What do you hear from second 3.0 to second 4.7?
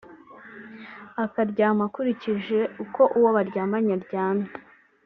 uwo baryamanye aryamye